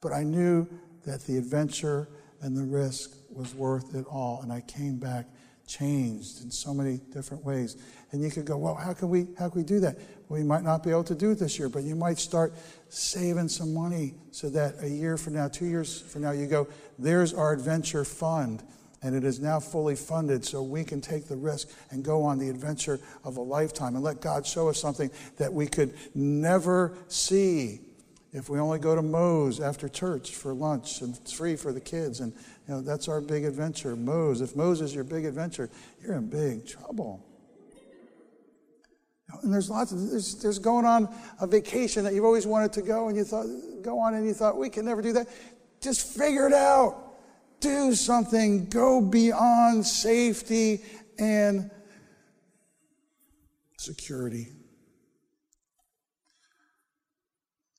[0.00, 0.66] But I knew
[1.04, 2.08] that the adventure
[2.42, 4.40] and the risk was worth it all.
[4.42, 5.26] And I came back
[5.66, 7.76] changed in so many different ways.
[8.10, 9.96] And you could go, well, how can we how can we do that?
[10.28, 12.54] Well, you might not be able to do it this year, but you might start
[12.88, 16.68] saving some money so that a year from now, two years from now, you go,
[16.98, 18.62] there's our adventure fund.
[19.04, 22.38] And it is now fully funded so we can take the risk and go on
[22.38, 26.96] the adventure of a lifetime and let God show us something that we could never
[27.08, 27.80] see
[28.32, 31.80] if we only go to Moe's after church for lunch and it's free for the
[31.80, 32.20] kids.
[32.20, 32.32] And
[32.66, 33.94] you know, that's our big adventure.
[33.94, 34.40] Moe's.
[34.40, 35.68] If Moe's is your big adventure,
[36.00, 37.26] you're in big trouble.
[39.42, 42.82] And there's lots of there's, there's going on a vacation that you've always wanted to
[42.82, 43.46] go and you thought
[43.82, 45.28] go on and you thought we can never do that.
[45.80, 46.96] Just figure it out.
[47.60, 48.66] Do something.
[48.66, 50.82] Go beyond safety
[51.18, 51.70] and
[53.76, 54.48] security.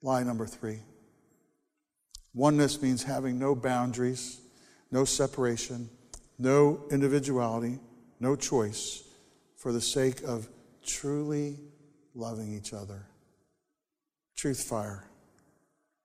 [0.04, 0.80] Lie number three.
[2.36, 4.42] Oneness means having no boundaries,
[4.92, 5.90] no separation,
[6.38, 7.80] no individuality,
[8.20, 9.04] no choice
[9.56, 10.50] for the sake of
[10.86, 11.58] truly
[12.14, 13.08] loving each other.
[14.36, 15.06] Truth fire.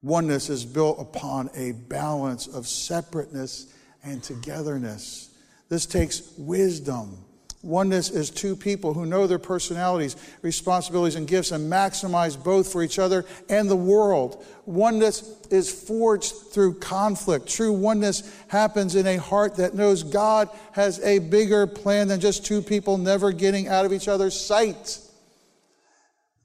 [0.01, 5.31] Oneness is built upon a balance of separateness and togetherness.
[5.69, 7.25] This takes wisdom
[7.63, 12.85] Oneness is two people who know their personalities, responsibilities, and gifts and maximize both for
[12.85, 14.45] each other and the world.
[14.65, 17.49] Oneness is forged through conflict.
[17.49, 22.47] True oneness happens in a heart that knows God has a bigger plan than just
[22.47, 25.01] two people never getting out of each other's sight.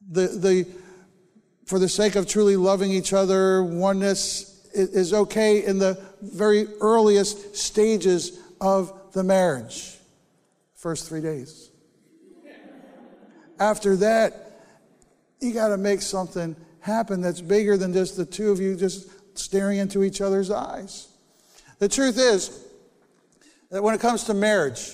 [0.10, 0.67] The, the,
[1.67, 7.56] for the sake of truly loving each other, oneness is okay in the very earliest
[7.56, 9.99] stages of the marriage
[10.84, 11.72] first three days.
[13.58, 14.52] After that,
[15.39, 19.10] you got to make something happen that's bigger than just the two of you just
[19.38, 21.08] staring into each other's eyes.
[21.80, 22.65] The truth is
[23.72, 24.91] that when it comes to marriage,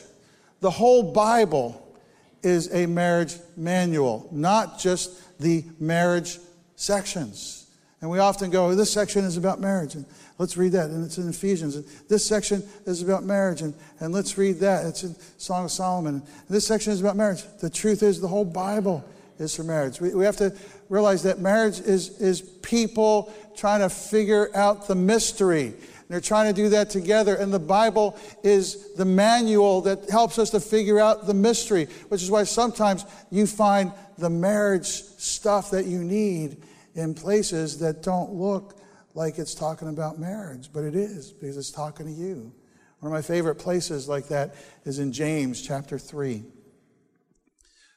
[0.60, 1.98] the whole Bible
[2.44, 6.38] is a marriage manual, not just the marriage
[6.76, 7.66] sections.
[8.00, 9.96] And we often go, this section is about marriage.
[10.40, 10.90] Let's read that.
[10.90, 11.76] And it's in Ephesians.
[11.76, 13.62] And this section is about marriage.
[13.62, 14.86] And, and let's read that.
[14.86, 16.16] It's in Song of Solomon.
[16.16, 17.44] And this section is about marriage.
[17.60, 19.04] The truth is, the whole Bible
[19.38, 20.00] is for marriage.
[20.00, 20.56] We, we have to
[20.88, 25.74] realize that marriage is, is people trying to figure out the mystery.
[26.08, 27.36] They're trying to do that together.
[27.36, 32.24] And the Bible is the manual that helps us to figure out the mystery, which
[32.24, 36.64] is why sometimes you find the marriage stuff that you need
[36.96, 38.79] in places that don't look
[39.20, 42.54] like it's talking about marriage, but it is because it's talking to you.
[43.00, 44.56] One of my favorite places like that
[44.86, 46.42] is in James chapter 3.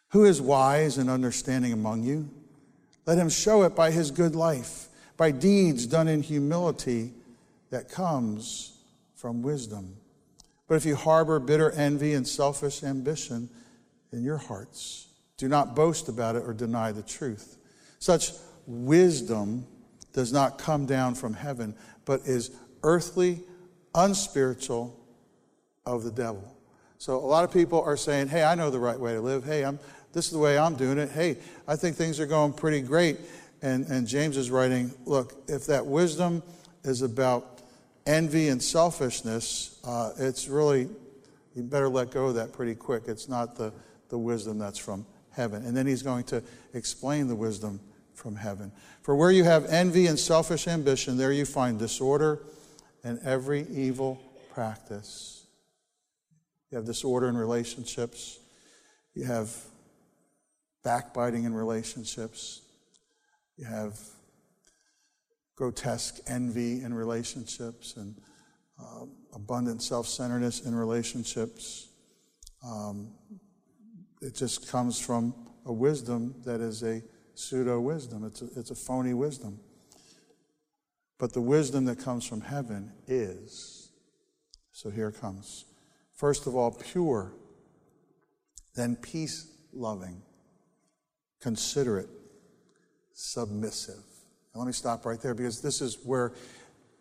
[0.08, 2.28] Who is wise and understanding among you?
[3.06, 7.12] Let him show it by his good life, by deeds done in humility
[7.70, 8.76] that comes
[9.14, 9.94] from wisdom.
[10.66, 13.48] But if you harbor bitter envy and selfish ambition
[14.10, 15.06] in your hearts,
[15.36, 17.58] do not boast about it or deny the truth.
[18.00, 18.32] Such
[18.66, 19.68] wisdom
[20.12, 22.50] does not come down from heaven, but is
[22.82, 23.40] earthly,
[23.94, 24.98] unspiritual,
[25.84, 26.56] of the devil.
[26.98, 29.44] So a lot of people are saying, hey, I know the right way to live.
[29.44, 29.78] Hey, I'm,
[30.12, 31.10] this is the way I'm doing it.
[31.10, 33.18] Hey, I think things are going pretty great.
[33.62, 36.42] And, and James is writing, look, if that wisdom
[36.84, 37.60] is about
[38.06, 40.88] envy and selfishness, uh, it's really,
[41.54, 43.04] you better let go of that pretty quick.
[43.06, 43.72] It's not the,
[44.08, 45.64] the wisdom that's from heaven.
[45.64, 46.42] And then he's going to
[46.74, 47.80] explain the wisdom
[48.22, 48.70] from heaven.
[49.02, 52.38] For where you have envy and selfish ambition, there you find disorder
[53.02, 54.22] and every evil
[54.54, 55.44] practice.
[56.70, 58.38] You have disorder in relationships,
[59.14, 59.54] you have
[60.84, 62.62] backbiting in relationships,
[63.56, 63.98] you have
[65.56, 68.16] grotesque envy in relationships, and
[68.80, 69.04] uh,
[69.34, 71.88] abundant self centeredness in relationships.
[72.64, 73.10] Um,
[74.20, 75.34] it just comes from
[75.66, 77.02] a wisdom that is a
[77.34, 79.58] pseudo wisdom, it's a, it's a phony wisdom.
[81.18, 83.90] But the wisdom that comes from heaven is.
[84.72, 85.66] So here comes.
[86.14, 87.32] First of all, pure,
[88.74, 90.22] then peace loving,
[91.40, 92.08] considerate,
[93.12, 94.02] submissive.
[94.54, 96.32] Now, let me stop right there because this is where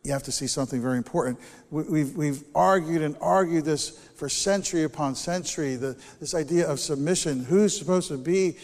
[0.03, 1.39] you have to see something very important.
[1.69, 7.43] We've, we've argued and argued this for century upon century, the, this idea of submission.
[7.43, 8.57] Who's supposed to be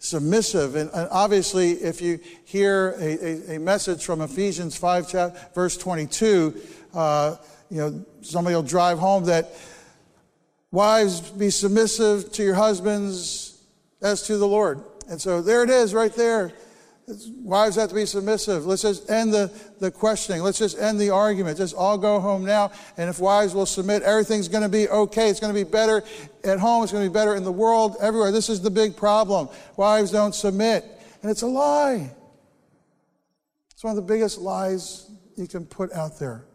[0.00, 0.74] submissive.
[0.74, 6.60] And, obviously, if you hear a, a, a, message from Ephesians 5, chapter, verse 22,
[6.94, 7.36] uh,
[7.70, 9.54] you know, somebody will drive home that
[10.72, 13.62] wives be submissive to your husbands
[14.02, 14.82] as to the Lord.
[15.08, 16.52] And so there it is right there.
[17.42, 18.66] Wives have to be submissive.
[18.66, 20.42] Let's just end the, the questioning.
[20.42, 21.58] Let's just end the argument.
[21.58, 22.72] Just all go home now.
[22.96, 25.28] And if wives will submit, everything's going to be okay.
[25.28, 26.02] It's going to be better
[26.44, 26.82] at home.
[26.82, 28.32] It's going to be better in the world, everywhere.
[28.32, 29.48] This is the big problem.
[29.76, 30.84] Wives don't submit.
[31.22, 32.10] And it's a lie.
[33.72, 36.46] It's one of the biggest lies you can put out there.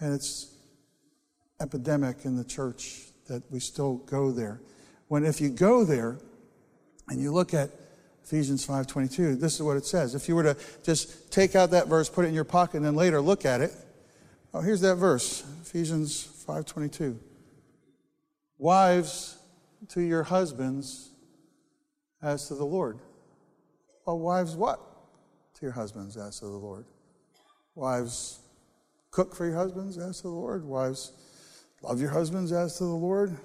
[0.00, 0.56] And it's
[1.60, 4.60] epidemic in the church that we still go there.
[5.08, 6.18] When if you go there
[7.08, 7.70] and you look at
[8.26, 9.36] Ephesians 5:22.
[9.36, 10.16] This is what it says.
[10.16, 12.84] If you were to just take out that verse, put it in your pocket, and
[12.84, 13.72] then later look at it.
[14.52, 17.20] Oh, here's that verse, Ephesians 5:22.
[18.58, 19.38] Wives
[19.90, 21.10] to your husbands
[22.20, 22.98] as to the Lord.
[24.04, 24.80] Well, wives what?
[25.54, 26.84] To your husbands as to the Lord.
[27.76, 28.40] Wives
[29.12, 30.64] cook for your husbands as to the Lord.
[30.64, 31.12] Wives
[31.80, 33.38] love your husbands as to the Lord.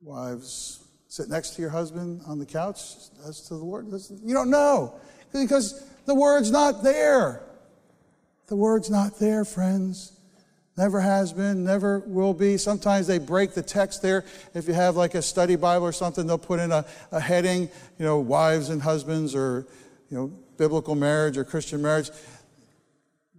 [0.00, 0.79] Wives
[1.10, 2.78] sit next to your husband on the couch
[3.26, 3.88] as to the Lord?
[4.24, 4.94] You don't know
[5.32, 7.42] because the word's not there.
[8.46, 10.12] The word's not there, friends.
[10.76, 12.56] Never has been, never will be.
[12.56, 14.24] Sometimes they break the text there.
[14.54, 17.62] If you have like a study Bible or something, they'll put in a, a heading,
[17.98, 19.66] you know, wives and husbands or,
[20.08, 22.10] you know, biblical marriage or Christian marriage.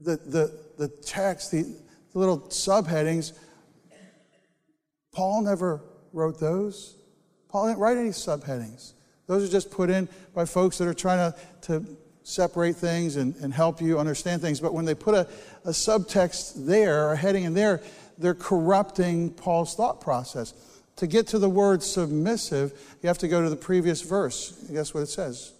[0.01, 3.31] The, the, the text, the, the little subheadings,
[5.13, 5.81] Paul never
[6.13, 6.95] wrote those.
[7.51, 8.93] Paul didn't write any subheadings.
[9.27, 13.35] Those are just put in by folks that are trying to, to separate things and,
[13.37, 14.59] and help you understand things.
[14.59, 15.27] But when they put a,
[15.65, 17.81] a subtext there, a heading in there,
[18.17, 20.53] they're corrupting Paul's thought process.
[20.97, 24.51] To get to the word submissive, you have to go to the previous verse.
[24.71, 25.53] guess what it says?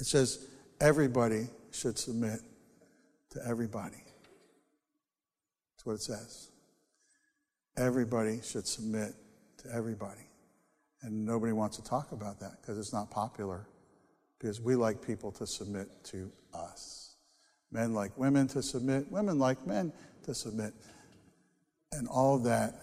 [0.00, 0.46] It says,
[0.80, 2.40] everybody should submit
[3.30, 4.02] to everybody.
[5.74, 6.48] That's what it says.
[7.76, 9.14] Everybody should submit
[9.58, 10.22] to everybody.
[11.02, 13.66] And nobody wants to talk about that because it's not popular.
[14.38, 17.16] Because we like people to submit to us.
[17.70, 19.92] Men like women to submit, women like men
[20.24, 20.74] to submit.
[21.92, 22.74] And all of that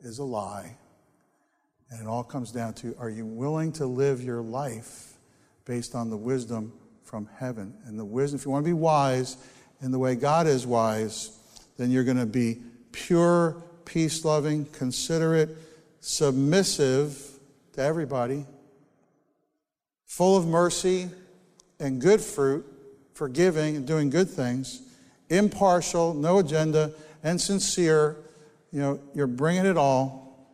[0.00, 0.76] is a lie.
[1.90, 5.14] And it all comes down to are you willing to live your life
[5.64, 6.72] based on the wisdom
[7.04, 7.74] from heaven?
[7.84, 9.36] And the wisdom, if you want to be wise
[9.80, 11.38] in the way God is wise,
[11.76, 15.56] then you're going to be pure, peace loving, considerate,
[16.00, 17.35] submissive
[17.76, 18.44] to everybody,
[20.06, 21.08] full of mercy
[21.78, 22.64] and good fruit,
[23.14, 24.82] forgiving and doing good things,
[25.28, 28.16] impartial, no agenda, and sincere.
[28.72, 30.48] You know, you're bringing it all.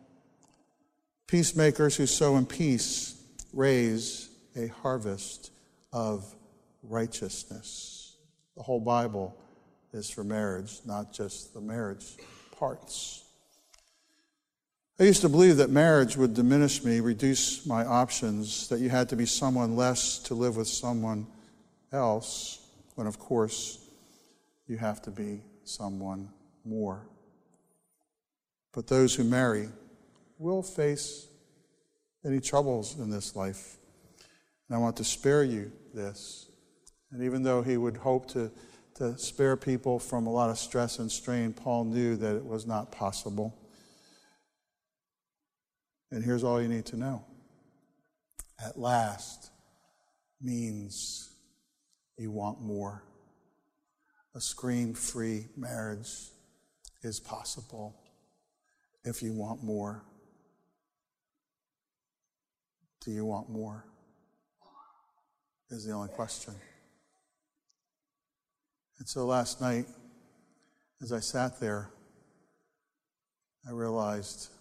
[1.27, 3.21] Peacemakers who sow in peace
[3.53, 5.51] raise a harvest
[5.91, 6.25] of
[6.83, 8.17] righteousness.
[8.55, 9.35] The whole Bible
[9.93, 12.05] is for marriage, not just the marriage
[12.57, 13.22] parts.
[14.99, 19.09] I used to believe that marriage would diminish me, reduce my options, that you had
[19.09, 21.25] to be someone less to live with someone
[21.91, 22.59] else,
[22.95, 23.79] when of course
[24.67, 26.29] you have to be someone
[26.63, 27.07] more.
[28.71, 29.69] But those who marry
[30.37, 31.27] will face
[32.25, 33.77] any troubles in this life.
[34.69, 36.47] And I want to spare you this.
[37.11, 38.51] And even though he would hope to
[38.95, 42.67] to spare people from a lot of stress and strain, Paul knew that it was
[42.67, 43.57] not possible.
[46.13, 47.25] And here's all you need to know
[48.63, 49.49] at last
[50.39, 51.31] means
[52.19, 53.03] you want more.
[54.35, 56.11] A scream free marriage
[57.01, 57.95] is possible
[59.03, 60.03] if you want more.
[63.03, 63.83] Do you want more?
[65.71, 66.53] Is the only question.
[68.99, 69.87] And so last night,
[71.01, 71.89] as I sat there,
[73.67, 74.52] I realized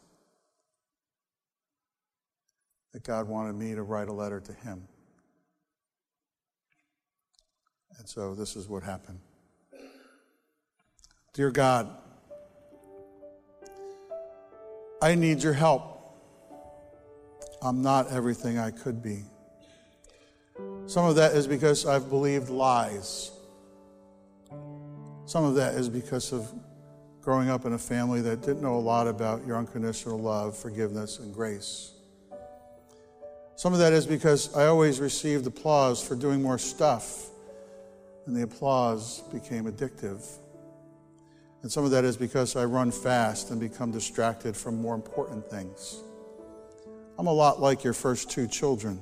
[2.93, 4.87] that God wanted me to write a letter to Him.
[7.99, 9.21] And so this is what happened.
[11.33, 11.89] Dear God,
[15.01, 15.89] I need your help.
[17.63, 19.25] I'm not everything I could be.
[20.87, 23.31] Some of that is because I've believed lies.
[25.25, 26.53] Some of that is because of
[27.23, 31.19] growing up in a family that didn't know a lot about your unconditional love, forgiveness,
[31.21, 31.92] and grace.
[33.63, 37.29] Some of that is because I always received applause for doing more stuff,
[38.27, 40.27] and the applause became addictive.
[41.63, 45.49] And some of that is because I run fast and become distracted from more important
[45.49, 46.03] things.
[47.17, 49.01] I'm a lot like your first two children,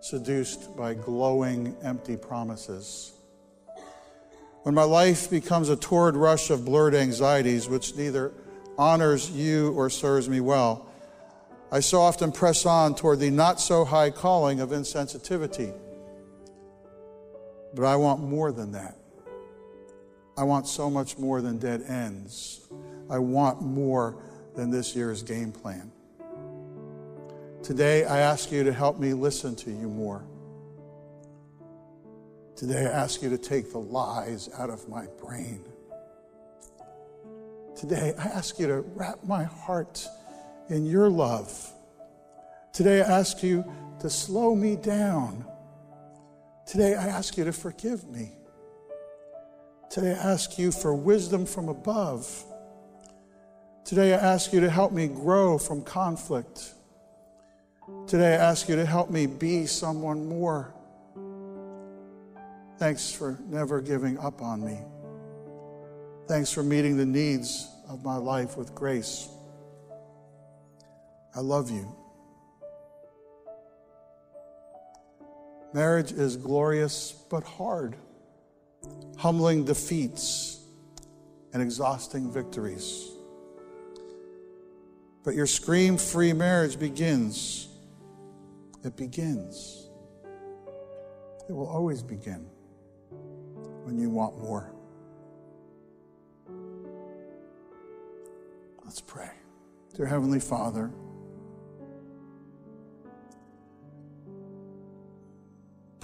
[0.00, 3.14] seduced by glowing, empty promises.
[4.64, 8.30] When my life becomes a torrid rush of blurred anxieties, which neither
[8.76, 10.86] honors you or serves me well,
[11.74, 15.74] I so often press on toward the not so high calling of insensitivity.
[17.74, 18.96] But I want more than that.
[20.38, 22.68] I want so much more than dead ends.
[23.10, 24.22] I want more
[24.54, 25.90] than this year's game plan.
[27.64, 30.24] Today, I ask you to help me listen to you more.
[32.54, 35.64] Today, I ask you to take the lies out of my brain.
[37.74, 40.06] Today, I ask you to wrap my heart
[40.68, 41.72] in your love.
[42.72, 43.64] Today, I ask you
[44.00, 45.44] to slow me down.
[46.66, 48.32] Today, I ask you to forgive me.
[49.90, 52.44] Today, I ask you for wisdom from above.
[53.84, 56.72] Today, I ask you to help me grow from conflict.
[58.06, 60.74] Today, I ask you to help me be someone more.
[62.78, 64.78] Thanks for never giving up on me.
[66.26, 69.28] Thanks for meeting the needs of my life with grace.
[71.36, 71.94] I love you.
[75.72, 77.96] Marriage is glorious but hard,
[79.16, 80.60] humbling defeats
[81.52, 83.10] and exhausting victories.
[85.24, 87.68] But your scream free marriage begins.
[88.84, 89.88] It begins.
[91.48, 92.46] It will always begin
[93.82, 94.70] when you want more.
[98.84, 99.30] Let's pray.
[99.96, 100.92] Dear Heavenly Father,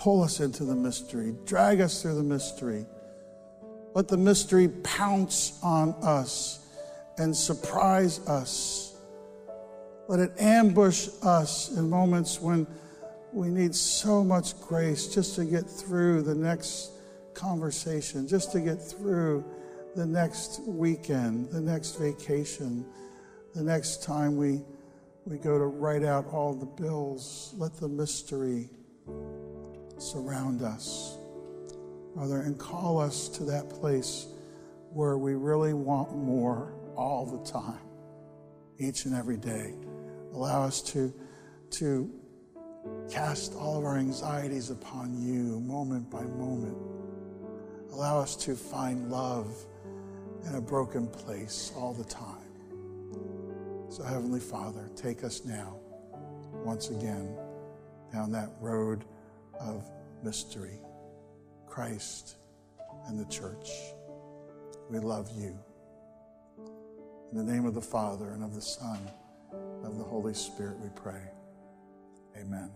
[0.01, 2.87] pull us into the mystery, drag us through the mystery.
[3.95, 6.67] Let the mystery pounce on us
[7.19, 8.97] and surprise us.
[10.09, 12.67] Let it ambush us in moments when
[13.35, 16.93] we need so much grace just to get through the next
[17.35, 19.45] conversation, just to get through
[19.97, 22.87] the next weekend, the next vacation,
[23.55, 24.63] the next time we,
[25.27, 27.53] we go to write out all the bills.
[27.59, 28.71] Let the mystery
[30.03, 31.19] surround us,
[32.15, 34.27] Father, and call us to that place
[34.93, 37.81] where we really want more all the time,
[38.79, 39.75] each and every day.
[40.33, 41.13] Allow us to,
[41.71, 42.11] to
[43.11, 46.77] cast all of our anxieties upon you moment by moment.
[47.93, 49.49] Allow us to find love
[50.47, 52.37] in a broken place all the time.
[53.91, 55.77] So, Heavenly Father, take us now,
[56.65, 57.37] once again,
[58.13, 59.05] down that road
[59.61, 59.85] of
[60.23, 60.81] mystery
[61.67, 62.37] Christ
[63.07, 63.71] and the church.
[64.91, 65.59] We love you.
[67.31, 68.99] In the name of the Father and of the Son,
[69.53, 71.23] and of the Holy Spirit, we pray.
[72.37, 72.71] Amen.